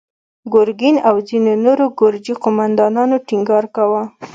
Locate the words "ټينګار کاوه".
3.27-4.01